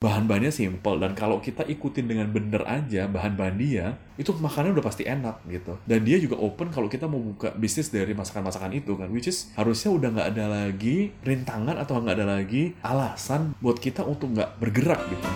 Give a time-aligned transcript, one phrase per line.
[0.00, 5.04] bahan-bahannya simple dan kalau kita ikutin dengan bener aja bahan-bahan dia itu makannya udah pasti
[5.04, 9.12] enak gitu dan dia juga open kalau kita mau buka bisnis dari masakan-masakan itu kan
[9.12, 14.00] which is harusnya udah nggak ada lagi rintangan atau nggak ada lagi alasan buat kita
[14.08, 15.28] untuk nggak bergerak gitu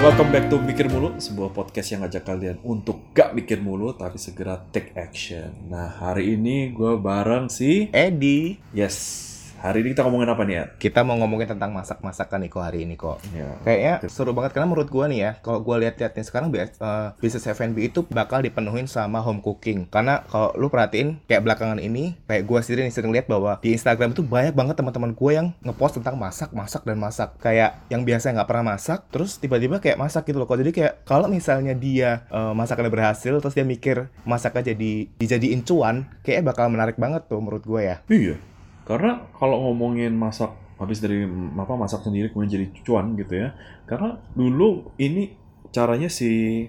[0.00, 4.16] Welcome back to Mikir Mulu, sebuah podcast yang ngajak kalian untuk gak mikir mulu, tapi
[4.16, 5.52] segera take action.
[5.68, 8.56] Nah, hari ini gue bareng si Edi.
[8.72, 9.29] Yes,
[9.60, 10.64] Hari ini kita ngomongin apa nih ya?
[10.80, 13.20] Kita mau ngomongin tentang masak-masakan nih kok hari ini kok.
[13.36, 13.60] Ya.
[13.60, 17.44] Kayaknya seru banget karena menurut gua nih ya, kalau gua lihat-lihat nih sekarang uh, bisnis
[17.44, 19.84] F&B itu bakal dipenuhin sama home cooking.
[19.92, 23.76] Karena kalau lu perhatiin kayak belakangan ini, kayak gua sendiri nih sering lihat bahwa di
[23.76, 27.36] Instagram itu banyak banget teman-teman gua yang ngepost tentang masak, masak dan masak.
[27.36, 30.48] Kayak yang biasa nggak pernah masak, terus tiba-tiba kayak masak gitu loh.
[30.48, 35.68] Kok jadi kayak kalau misalnya dia uh, masakannya berhasil, terus dia mikir masaknya jadi dijadiin
[35.68, 37.98] cuan, kayaknya bakal menarik banget tuh menurut gua ya.
[38.08, 38.40] Iya
[38.88, 41.28] karena kalau ngomongin masak habis dari
[41.60, 43.52] apa masak sendiri kemudian jadi cuan gitu ya.
[43.84, 45.36] Karena dulu ini
[45.70, 46.64] caranya si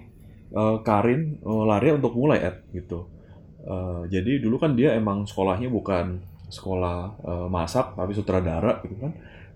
[0.52, 3.08] uh, Karin uh, lari untuk mulai at gitu.
[3.62, 6.20] Uh, jadi dulu kan dia emang sekolahnya bukan
[6.52, 9.12] sekolah uh, masak tapi sutradara gitu kan.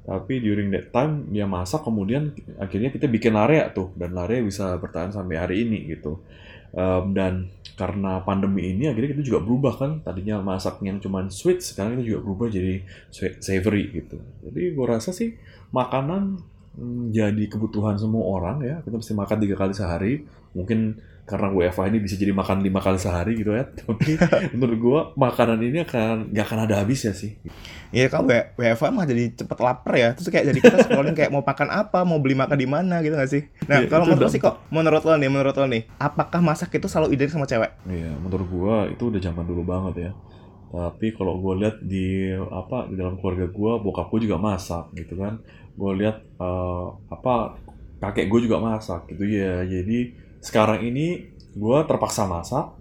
[0.06, 4.78] Tapi during that time dia masak kemudian akhirnya kita bikin area tuh dan area bisa
[4.80, 6.24] bertahan sampai hari ini gitu.
[6.72, 9.90] Um, dan karena pandemi ini akhirnya kita juga berubah kan.
[10.00, 12.82] Tadinya masak yang cuma sweet sekarang kita juga berubah jadi
[13.42, 14.16] savory gitu.
[14.48, 15.36] Jadi gue rasa sih
[15.70, 16.40] makanan
[16.78, 18.76] hmm, jadi kebutuhan semua orang ya.
[18.80, 20.12] Kita mesti makan tiga kali sehari.
[20.56, 20.96] Mungkin
[21.26, 23.66] karena WFH ini bisa jadi makan lima kali sehari gitu ya.
[23.82, 24.14] Tapi
[24.54, 27.34] menurut gue makanan ini akan nggak akan ada habisnya sih.
[27.90, 30.14] Iya kan WFH mah jadi cepet lapar ya.
[30.14, 33.18] Terus kayak jadi kita scrolling kayak mau makan apa mau beli makan di mana gitu
[33.18, 33.42] gak sih?
[33.66, 36.86] Nah ya, kalau menurut sih kok menurut lo nih menurut lo nih apakah masak itu
[36.86, 37.74] selalu identik sama cewek?
[37.90, 40.10] Iya menurut gue itu udah zaman dulu banget ya.
[40.70, 45.18] Tapi kalau gue lihat di apa di dalam keluarga gue bokap gue juga masak gitu
[45.18, 45.42] kan.
[45.74, 47.58] Gue lihat uh, apa
[47.98, 49.66] kakek gue juga masak gitu ya.
[49.66, 52.76] Jadi sekarang ini gue terpaksa masak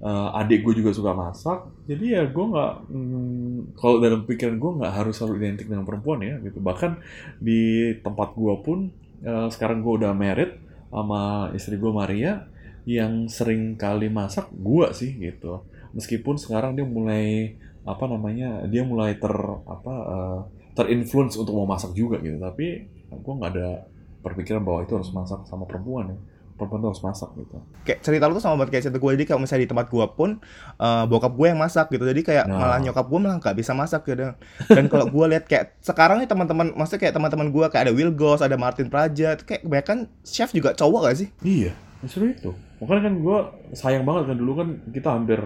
[0.00, 4.70] uh, adik gue juga suka masak jadi ya gue nggak hmm, kalau dalam pikiran gue
[4.78, 6.62] nggak harus selalu identik dengan perempuan ya gitu.
[6.62, 7.02] Bahkan
[7.42, 8.94] di tempat gue pun
[9.26, 10.54] uh, sekarang gue udah married
[10.90, 12.46] sama istri gue Maria
[12.86, 15.66] yang sering kali masak gue sih gitu.
[15.98, 19.34] Meskipun sekarang dia mulai apa namanya dia mulai ter
[19.66, 20.40] apa uh,
[20.78, 22.38] terinfluence untuk mau masak juga gitu.
[22.38, 23.82] Tapi gue nggak ada
[24.22, 26.18] perpikiran bahwa itu harus masak sama perempuan ya
[26.60, 27.56] perempuan tuh harus masak gitu.
[27.88, 30.06] Kayak cerita lu tuh sama banget kayak cerita gue jadi kalau misalnya di tempat gue
[30.12, 30.30] pun
[30.76, 32.60] uh, bokap gue yang masak gitu jadi kayak nah.
[32.60, 34.36] malah nyokap gue malah nggak bisa masak gitu.
[34.68, 38.12] Dan kalau gue lihat kayak sekarang nih teman-teman maksudnya kayak teman-teman gue kayak ada Will
[38.12, 41.28] Goss, ada Martin Praja, itu kayak kebanyakan chef juga cowok gak sih?
[41.40, 41.72] Iya,
[42.04, 42.52] justru itu.
[42.84, 43.38] Makanya kan gue
[43.72, 45.40] sayang banget kan dulu kan kita hampir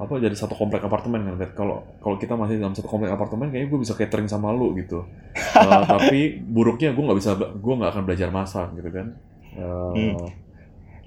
[0.00, 3.68] apa jadi satu komplek apartemen kan kalau kalau kita masih dalam satu komplek apartemen kayaknya
[3.68, 5.04] gue bisa catering sama lu gitu
[5.60, 9.06] uh, tapi buruknya gue nggak bisa gue nggak akan belajar masak gitu kan
[9.60, 10.48] uh, hmm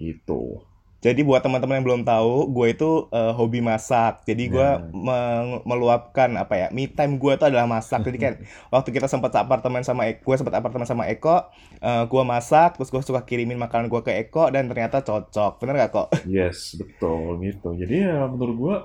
[0.04, 0.60] gitu.
[1.04, 4.24] Jadi buat teman-teman yang belum tahu, gue itu uh, hobi masak.
[4.24, 4.88] Jadi gue yeah.
[4.88, 5.20] me
[5.68, 8.08] meluapkan apa ya, me time gue itu adalah masak.
[8.08, 8.34] Jadi kan
[8.74, 11.52] waktu kita sempat apartemen sama Eko, gue sempat apartemen sama Eko,
[11.84, 15.60] uh, gue masak, terus gue suka kirimin makanan gue ke Eko dan ternyata cocok.
[15.60, 16.08] Bener gak kok?
[16.24, 17.76] Yes, betul gitu.
[17.76, 18.76] Jadi ya menurut gue,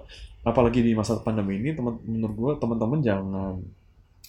[0.43, 3.63] apalagi di masa pandemi ini, teman menurut gue teman-teman jangan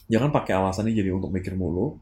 [0.05, 1.97] jangan pakai alasan ini jadi untuk mikir mulu.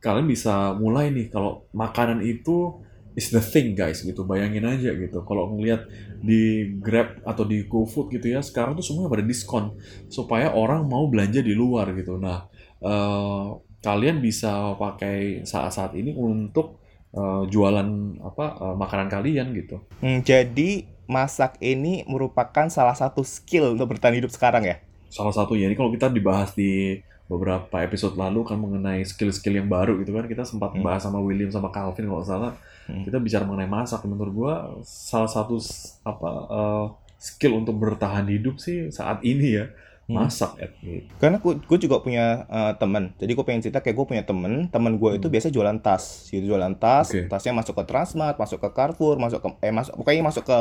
[0.00, 2.80] Kalian bisa mulai nih kalau makanan itu
[3.16, 4.22] is the thing guys gitu.
[4.28, 5.24] Bayangin aja gitu.
[5.24, 5.88] Kalau ngelihat
[6.20, 9.74] di Grab atau di GoFood gitu ya sekarang tuh semuanya pada diskon
[10.12, 12.20] supaya orang mau belanja di luar gitu.
[12.20, 12.46] Nah
[12.84, 16.84] uh, kalian bisa pakai saat-saat ini untuk
[17.16, 19.80] uh, jualan apa uh, makanan kalian gitu.
[20.04, 24.76] Hmm, jadi masak ini merupakan salah satu skill untuk bertahan hidup sekarang ya?
[25.08, 29.66] Salah satu ya ini kalau kita dibahas di beberapa episode lalu kan mengenai skill-skill yang
[29.66, 30.82] baru gitu kan kita sempat hmm.
[30.86, 32.52] bahas sama William sama Calvin kalau salah
[32.86, 33.02] hmm.
[33.02, 34.54] kita bicara mengenai masak menurut gua
[34.86, 35.58] salah satu
[36.06, 36.86] apa uh,
[37.18, 39.66] skill untuk bertahan hidup sih saat ini ya
[40.06, 40.14] hmm.
[40.14, 41.10] masak ya gitu.
[41.18, 44.94] karena gue juga punya uh, teman jadi gue pengen cerita kayak gue punya temen temen
[44.94, 45.18] gue hmm.
[45.18, 47.26] itu biasa jualan tas gitu jualan tas okay.
[47.26, 50.58] tasnya masuk ke Transmart masuk ke Carrefour masuk ke eh masuk pokoknya masuk ke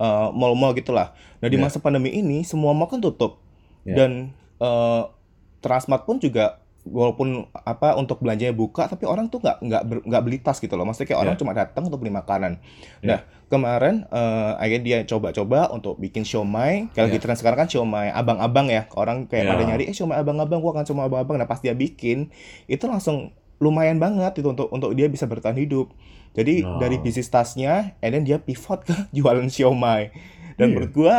[0.00, 1.12] uh, mall-mall gitulah
[1.44, 1.68] nah di yeah.
[1.68, 3.44] masa pandemi ini semua mall kan tutup
[3.84, 3.96] yeah.
[4.00, 5.12] dan uh,
[5.58, 6.62] Transmart pun juga
[6.92, 10.88] walaupun apa untuk belanjanya buka tapi orang tuh nggak nggak nggak beli tas gitu loh
[10.88, 11.26] maksudnya kayak yeah.
[11.28, 12.62] orang cuma datang untuk beli makanan
[13.04, 13.08] yeah.
[13.08, 13.18] nah
[13.48, 17.16] kemarin uh, akhirnya dia coba-coba untuk bikin siomay kalau yeah.
[17.20, 19.52] gitu sekarang kan siomay abang-abang ya orang kayak yeah.
[19.52, 22.32] pada nyari eh siomay abang-abang gua akan cuma abang-abang nah pas dia bikin
[22.68, 25.92] itu langsung lumayan banget itu untuk untuk dia bisa bertahan hidup
[26.32, 26.78] jadi no.
[26.78, 30.14] dari bisnis tasnya and then dia pivot ke jualan siomay
[30.56, 30.72] dan yeah.
[30.72, 31.18] menurut gua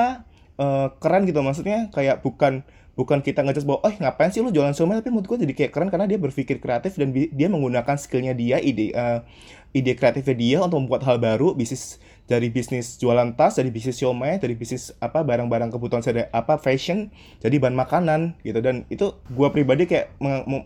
[0.57, 2.63] uh, keren gitu maksudnya kayak bukan
[2.99, 4.99] bukan kita ngejudge bahwa oh ngapain sih lu jualan siomay?
[4.99, 8.59] Tapi menurut gue jadi kayak keren karena dia berpikir kreatif dan dia menggunakan skillnya dia
[8.59, 9.23] ide uh,
[9.69, 14.37] ide kreatifnya dia untuk membuat hal baru bisnis dari bisnis jualan tas dari bisnis siomay
[14.37, 17.09] dari bisnis apa barang-barang kebutuhan saya apa fashion
[17.41, 18.61] jadi bahan makanan gitu.
[18.61, 20.13] Dan itu gua pribadi kayak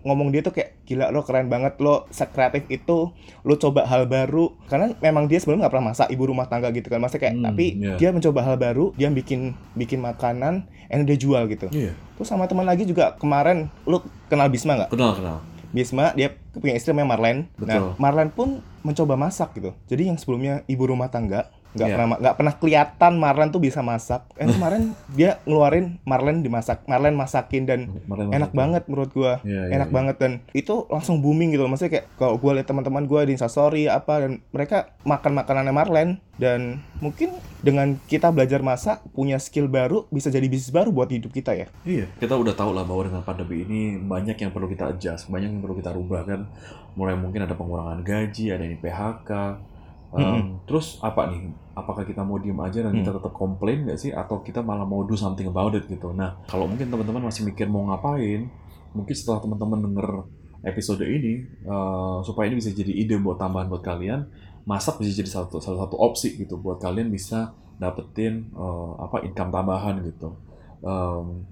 [0.03, 3.15] ngomong dia tuh kayak gila lo keren banget lo sekreatif itu
[3.47, 4.51] lo coba hal baru.
[4.67, 7.45] Karena memang dia sebelumnya nggak pernah masak ibu rumah tangga gitu kan maksudnya kayak hmm,
[7.47, 7.95] tapi yeah.
[7.95, 11.71] dia mencoba hal baru dia bikin bikin makanan and dia jual gitu.
[11.71, 11.95] Yeah.
[12.19, 14.91] terus sama teman lagi juga kemarin lo kenal Bisma nggak?
[14.91, 17.37] Kenal kenal Bisma dia punya istri namanya Marlen.
[17.57, 17.81] Nah, Betul.
[17.89, 18.49] Nah, Marlen pun
[18.85, 19.73] mencoba masak gitu.
[19.89, 21.95] Jadi yang sebelumnya ibu rumah tangga nggak yeah.
[21.97, 24.29] pernah nggak pernah kelihatan Marlen tuh bisa masak.
[24.37, 28.57] Eh kemarin dia ngeluarin Marlen dimasak, Marlen masakin dan Marlen enak masakin.
[28.57, 29.95] banget menurut gua, yeah, yeah, enak yeah.
[29.95, 31.65] banget dan itu langsung booming gitu.
[31.65, 36.09] Maksudnya kayak kalau gua lihat teman-teman gua di Instastory apa dan mereka makan makanannya Marlen
[36.37, 41.29] dan mungkin dengan kita belajar masak punya skill baru bisa jadi bisnis baru buat hidup
[41.29, 41.67] kita ya.
[41.85, 45.53] Iya, kita udah tahu lah bahwa dengan pandemi ini banyak yang perlu kita adjust, banyak
[45.53, 46.49] yang perlu kita rubah kan.
[46.93, 49.29] Mulai mungkin ada pengurangan gaji, ada yang PHK,
[50.13, 50.49] Um, -hmm.
[50.69, 51.49] Terus apa nih?
[51.73, 52.99] Apakah kita mau diem aja dan mm.
[53.01, 54.13] kita tetap komplain nggak sih?
[54.13, 56.13] Atau kita malah mau do something about it gitu?
[56.13, 58.45] Nah, kalau mungkin teman-teman masih mikir mau ngapain,
[58.93, 60.09] mungkin setelah teman-teman denger
[60.63, 64.29] episode ini, uh, supaya ini bisa jadi ide buat tambahan buat kalian,
[64.63, 67.51] masak bisa jadi satu salah satu opsi gitu buat kalian bisa
[67.81, 70.37] dapetin uh, apa income tambahan gitu.
[70.85, 71.43] Um,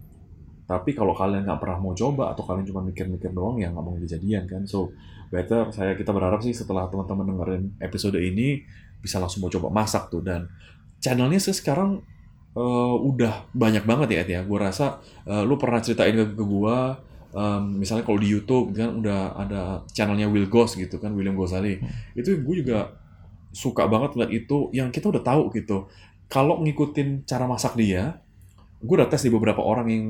[0.71, 4.00] tapi kalau kalian nggak pernah mau coba atau kalian cuma mikir-mikir doang ya nggak mau
[4.00, 4.63] kejadian kan.
[4.63, 4.95] So
[5.27, 8.63] better saya kita berharap sih setelah teman-teman dengerin episode ini
[9.03, 10.23] bisa langsung mau coba masak tuh.
[10.23, 10.47] Dan
[11.03, 12.00] channelnya sih sekarang
[12.56, 14.41] uh, udah banyak banget ya Ed ya.
[14.47, 16.77] Gue rasa uh, lu pernah ceritain ke, ke gue
[17.35, 21.83] um, misalnya kalau di YouTube kan udah ada channelnya Will Ghost gitu kan William Gosali
[22.15, 22.95] itu gue juga
[23.51, 25.91] suka banget lihat itu yang kita udah tahu gitu.
[26.31, 28.24] Kalau ngikutin cara masak dia
[28.81, 30.06] gue udah tes di beberapa orang yang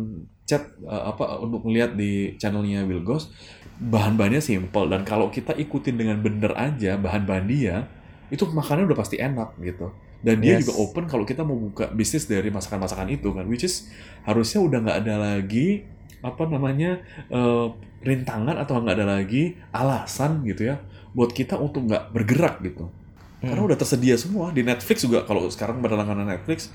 [0.51, 3.31] chat uh, apa untuk melihat di channelnya Will Ghost
[3.79, 7.87] bahan-bahannya simple dan kalau kita ikutin dengan bener aja bahan-bahan dia
[8.27, 9.89] itu makannya udah pasti enak gitu
[10.21, 10.67] dan dia yes.
[10.67, 13.89] juga open kalau kita mau buka bisnis dari masakan-masakan itu kan which is
[14.21, 15.87] harusnya udah nggak ada lagi
[16.21, 17.01] apa namanya
[17.33, 17.73] uh,
[18.05, 20.77] rintangan atau nggak ada lagi alasan gitu ya
[21.17, 23.49] buat kita untuk nggak bergerak gitu hmm.
[23.49, 26.69] karena udah tersedia semua di Netflix juga kalau sekarang berlangganan Netflix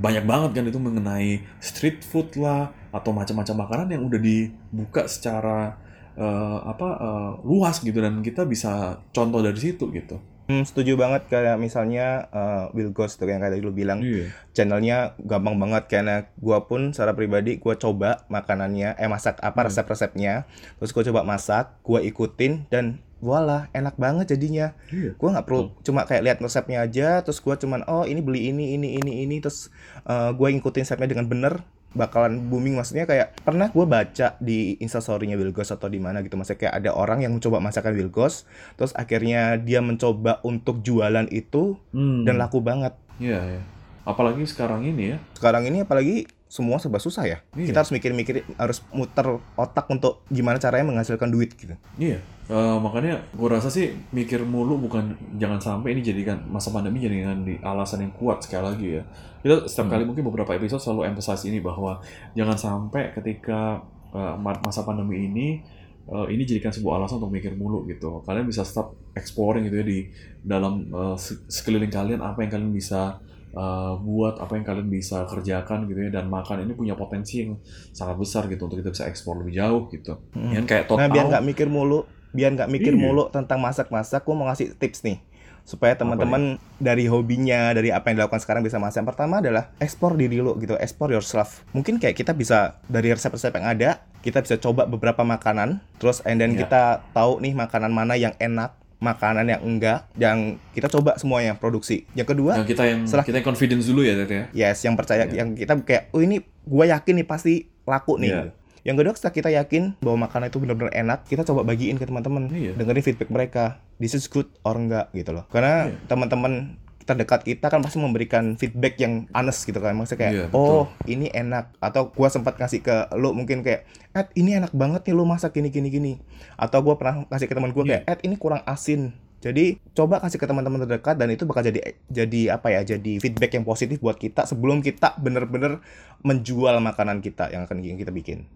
[0.00, 5.76] banyak banget kan itu mengenai street food lah atau macam-macam makanan yang udah dibuka secara
[6.16, 10.16] uh, apa uh, luas gitu dan kita bisa contoh dari situ gitu.
[10.52, 14.28] Hmm, setuju banget kayak misalnya uh, Will Ghost tuh yang kayak lu bilang yeah.
[14.52, 19.68] channelnya gampang banget karena gua pun secara pribadi gua coba makanannya eh masak apa hmm.
[19.72, 20.44] resep-resepnya
[20.76, 25.16] terus gua coba masak gua ikutin dan voila enak banget jadinya yeah.
[25.16, 25.66] gua nggak perlu oh.
[25.80, 29.40] cuma kayak lihat resepnya aja terus gua cuman oh ini beli ini ini ini ini
[29.40, 29.72] terus
[30.04, 32.76] uh, gua ngikutin resepnya dengan bener bakalan booming.
[32.76, 36.90] Maksudnya kayak pernah gue baca di instastorynya Wilgos atau di mana gitu maksudnya kayak ada
[36.96, 38.44] orang yang mencoba masakan Wilgos
[38.76, 42.24] terus akhirnya dia mencoba untuk jualan itu hmm.
[42.28, 42.96] dan laku banget.
[43.20, 43.64] Iya yeah,
[44.08, 45.18] apalagi sekarang ini ya.
[45.36, 47.38] Sekarang ini apalagi semua serba susah ya.
[47.56, 47.72] Iya.
[47.72, 51.72] Kita harus mikir-mikir, harus muter otak untuk gimana caranya menghasilkan duit gitu.
[51.96, 52.20] Iya,
[52.52, 57.40] uh, makanya gue rasa sih mikir mulu bukan jangan sampai ini jadikan masa pandemi jadikan
[57.40, 59.02] di alasan yang kuat sekali lagi ya.
[59.40, 59.92] Kita setiap hmm.
[59.96, 62.04] kali mungkin beberapa episode selalu emphasize ini bahwa
[62.36, 63.80] jangan sampai ketika
[64.12, 65.64] uh, masa pandemi ini
[66.12, 68.20] uh, ini jadikan sebuah alasan untuk mikir mulu gitu.
[68.28, 69.98] Kalian bisa stop exploring gitu ya di
[70.44, 71.16] dalam uh,
[71.48, 73.24] sekeliling kalian apa yang kalian bisa
[73.56, 77.56] uh, buat apa yang kalian bisa kerjakan gitu ya dan makan ini punya potensi yang
[77.92, 80.18] sangat besar gitu untuk kita bisa ekspor lebih jauh gitu.
[80.36, 80.52] Hmm.
[80.52, 81.00] Yang kayak total.
[81.00, 83.02] Nah biar nggak mikir mulu, biar nggak mikir iya.
[83.02, 85.20] mulu tentang masak-masak, gue mau ngasih tips nih
[85.62, 89.06] supaya teman-teman dari hobinya dari apa yang dilakukan sekarang bisa masak.
[89.06, 91.62] Yang pertama adalah ekspor diri lo gitu, ekspor yourself.
[91.70, 93.90] Mungkin kayak kita bisa dari resep-resep yang ada,
[94.26, 96.66] kita bisa coba beberapa makanan, terus and then yeah.
[96.66, 96.82] kita
[97.14, 102.24] tahu nih makanan mana yang enak, makanan yang enggak yang kita coba semuanya produksi yang
[102.24, 105.26] kedua yang kita yang setelah kita yang confidence dulu ya Tete ya yes yang percaya
[105.26, 105.42] yeah.
[105.42, 108.46] yang kita kayak oh ini gue yakin nih pasti laku nih yeah.
[108.86, 112.46] yang kedua setelah kita yakin bahwa makanan itu benar-benar enak kita coba bagiin ke teman-teman
[112.54, 112.78] yeah.
[112.78, 116.06] dengerin feedback mereka this is good or enggak gitu loh karena yeah.
[116.06, 119.94] teman-teman terdekat kita kan pasti memberikan feedback yang honest gitu kan.
[119.94, 121.74] Maksudnya kayak yeah, iya, oh ini enak.
[121.82, 125.56] Atau gua sempat ngasih ke lu mungkin kayak Ed ini enak banget nih lu masak
[125.56, 126.12] gini gini gini.
[126.56, 128.00] Atau gua pernah kasih ke teman gua yeah.
[128.06, 129.12] kayak Ed ini kurang asin.
[129.42, 133.58] Jadi coba kasih ke teman-teman terdekat dan itu bakal jadi jadi apa ya jadi feedback
[133.58, 135.82] yang positif buat kita sebelum kita bener-bener
[136.22, 138.46] menjual makanan kita yang akan kita bikin.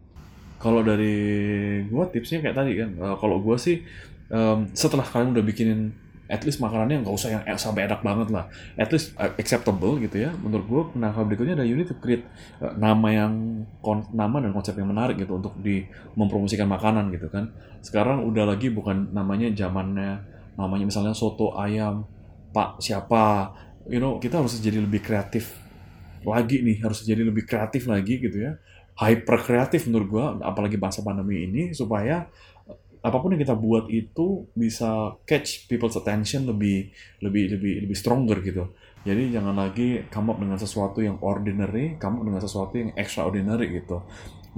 [0.63, 3.83] Kalau dari gua tipsnya kayak tadi kan, uh, kalau gua sih
[4.31, 5.81] um, setelah kalian udah bikinin
[6.27, 8.51] at least makanannya nggak usah yang sampai enak banget lah.
[8.75, 10.35] At least uh, acceptable gitu ya.
[10.35, 12.27] Menurut gue nah berikutnya ada unit create
[12.59, 13.33] uh, nama yang
[13.79, 15.87] kon, nama dan konsep yang menarik gitu untuk di
[16.19, 17.55] mempromosikan makanan gitu kan.
[17.81, 22.09] Sekarang udah lagi bukan namanya zamannya namanya misalnya soto ayam
[22.51, 23.53] pak siapa
[23.93, 25.53] you know kita harus jadi lebih kreatif
[26.25, 28.59] lagi nih harus jadi lebih kreatif lagi gitu ya.
[28.97, 32.25] Hyper kreatif menurut gua apalagi masa pandemi ini supaya
[33.03, 38.41] apa pun yang kita buat itu bisa catch people's attention lebih lebih lebih lebih stronger
[38.41, 38.73] gitu.
[39.07, 43.71] Jadi jangan lagi come up dengan sesuatu yang ordinary, come up dengan sesuatu yang extraordinary
[43.79, 44.03] gitu.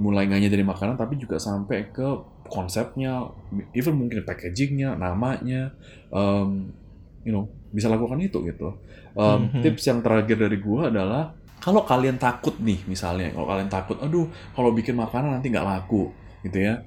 [0.01, 2.07] Mulai nggak hanya dari makanan tapi juga sampai ke
[2.49, 3.29] konsepnya,
[3.77, 5.77] even mungkin packagingnya, namanya,
[6.09, 6.73] um,
[7.21, 8.73] you know, bisa lakukan itu gitu.
[9.13, 9.61] Um, mm -hmm.
[9.61, 14.31] Tips yang terakhir dari gua adalah kalau kalian takut nih misalnya, kalau kalian takut, aduh
[14.55, 16.09] kalau bikin makanan nanti nggak laku
[16.41, 16.81] gitu ya,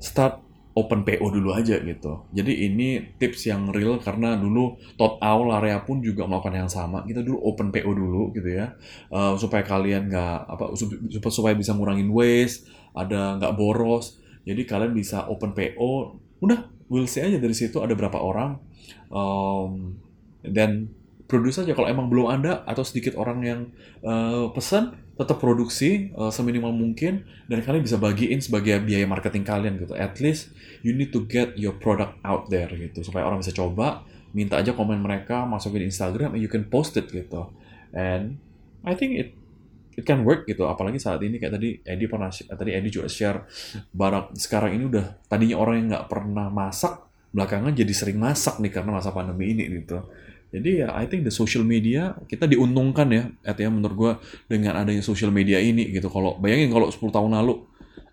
[0.00, 0.45] start
[0.76, 2.28] open PO dulu aja gitu.
[2.36, 7.00] Jadi ini tips yang real karena dulu Tot Owl area pun juga melakukan yang sama.
[7.08, 8.76] Kita dulu open PO dulu gitu ya,
[9.08, 10.76] uh, supaya kalian nggak apa
[11.32, 14.20] supaya bisa ngurangin waste, ada nggak boros.
[14.44, 16.20] Jadi kalian bisa open PO.
[16.44, 18.60] Udah, we'll see aja dari situ ada berapa orang.
[19.08, 19.96] Um,
[20.44, 20.92] dan
[21.26, 21.74] produce aja.
[21.74, 23.60] Kalau emang belum ada atau sedikit orang yang
[24.02, 29.74] uh, pesan tetap produksi uh, seminimal mungkin dan kalian bisa bagiin sebagai biaya marketing kalian
[29.82, 29.94] gitu.
[29.98, 30.54] At least
[30.86, 34.06] you need to get your product out there gitu supaya orang bisa coba
[34.36, 37.50] minta aja komen mereka masukin Instagram and you can post it gitu.
[37.90, 38.38] And
[38.86, 39.30] I think it
[39.96, 40.68] it can work gitu.
[40.68, 43.48] Apalagi saat ini kayak tadi Eddie pernah tadi Eddie juga share
[43.96, 48.72] barang sekarang ini udah tadinya orang yang nggak pernah masak belakangan jadi sering masak nih
[48.72, 50.00] karena masa pandemi ini gitu
[50.56, 54.12] jadi ya I think the social media kita diuntungkan ya, artinya menurut gue
[54.48, 56.08] dengan adanya social media ini gitu.
[56.08, 57.60] Kalau bayangin kalau 10 tahun lalu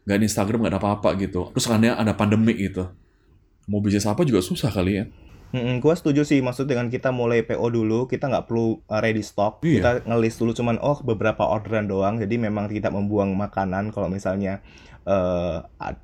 [0.03, 2.91] nggak Instagram nggak ada apa-apa gitu, terus karena ada pandemi gitu,
[3.71, 5.05] mau bisnis apa juga susah kali ya.
[5.53, 9.21] Mm, gue setuju sih maksud dengan kita mulai PO dulu kita nggak perlu uh, ready
[9.21, 9.77] stock iya.
[9.77, 14.65] kita ngelis dulu cuman oh beberapa orderan doang jadi memang kita membuang makanan kalau misalnya
[15.05, 15.61] uh,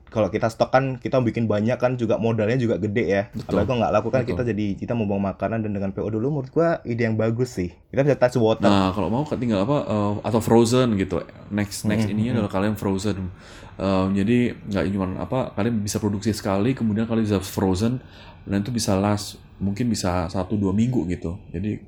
[0.10, 3.24] kalau kita stok kan kita bikin banyak kan juga modalnya juga gede ya.
[3.46, 4.30] Kalau itu nggak lakukan Betul.
[4.36, 7.56] kita jadi kita mau bawa makanan dan dengan PO dulu menurut gua ide yang bagus
[7.56, 7.72] sih.
[7.90, 8.68] Kita bisa touch water.
[8.68, 11.24] Nah kalau mau tinggal apa uh, atau frozen gitu.
[11.50, 13.32] Next next hmm, ininya adalah kalian frozen.
[13.80, 18.04] Uh, jadi nggak cuma apa kalian bisa produksi sekali kemudian kalian bisa frozen
[18.44, 21.40] dan itu bisa last mungkin bisa satu dua minggu gitu.
[21.56, 21.80] Jadi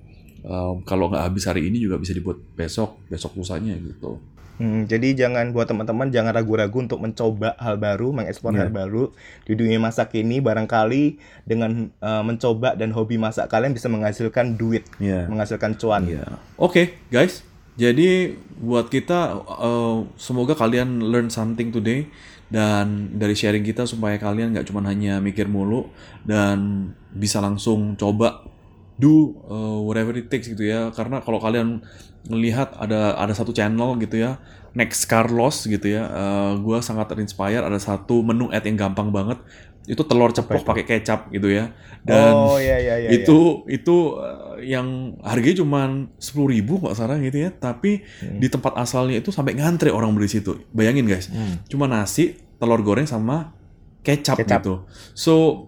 [0.48, 4.24] uh, kalau nggak habis hari ini juga bisa dibuat besok besok lusanya gitu.
[4.62, 8.62] Hmm, jadi jangan buat teman-teman jangan ragu-ragu untuk mencoba hal baru, mengeksplor yeah.
[8.62, 9.10] hal baru
[9.50, 10.38] di dunia masak ini.
[10.38, 11.18] Barangkali
[11.50, 15.26] dengan uh, mencoba dan hobi masak kalian bisa menghasilkan duit, yeah.
[15.26, 16.06] menghasilkan cuan.
[16.06, 16.38] Yeah.
[16.62, 17.42] Oke, okay, guys.
[17.80, 22.06] Jadi buat kita uh, semoga kalian learn something today
[22.52, 25.88] dan dari sharing kita supaya kalian nggak cuma hanya mikir mulu
[26.28, 28.44] dan bisa langsung coba
[29.00, 30.92] do uh, whatever it takes gitu ya.
[30.92, 31.80] Karena kalau kalian
[32.30, 34.38] melihat ada ada satu channel gitu ya
[34.72, 39.10] Next Carlos gitu ya uh, eh, gue sangat terinspire ada satu menu ad yang gampang
[39.10, 39.42] banget
[39.90, 43.82] itu telur ceplok pakai kecap gitu ya dan oh, iya, iya, iya, itu iya.
[43.82, 48.38] itu uh, yang harganya cuma sepuluh ribu nggak salah gitu ya tapi hmm.
[48.42, 51.66] di tempat asalnya itu sampai ngantri orang beli situ bayangin guys hmm.
[51.70, 53.58] cuma nasi telur goreng sama
[54.06, 54.62] kecap, kecap.
[54.62, 54.76] gitu
[55.18, 55.66] so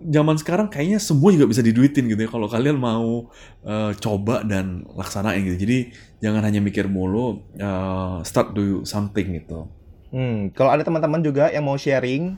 [0.00, 3.28] zaman sekarang kayaknya semua juga bisa diduitin gitu ya kalau kalian mau
[3.64, 5.68] uh, coba dan laksanain gitu.
[5.68, 5.78] Jadi
[6.24, 9.68] jangan hanya mikir mulu, uh, start do something gitu.
[10.10, 12.34] Hmm, kalau ada teman-teman juga yang mau sharing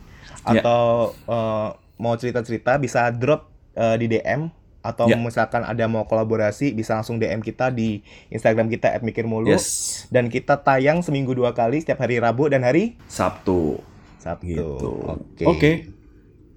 [0.47, 0.61] yeah.
[0.61, 4.51] atau uh, mau cerita-cerita bisa drop uh, di DM
[4.83, 5.15] atau yeah.
[5.15, 8.03] misalkan ada mau kolaborasi bisa langsung DM kita di
[8.35, 10.11] Instagram kita @mikirmulu yes.
[10.11, 13.79] dan kita tayang seminggu dua kali setiap hari Rabu dan hari Sabtu.
[14.19, 14.47] Sabtu.
[14.51, 14.91] Gitu.
[15.07, 15.23] Oke.
[15.39, 15.47] Okay.
[15.47, 15.75] Okay.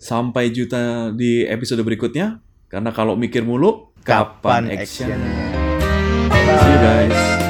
[0.02, 2.42] Sampai juta di episode berikutnya.
[2.66, 5.10] Karena kalau mikir mulu, kapan, kapan action?
[5.14, 5.20] action?
[6.46, 7.45] See you guys.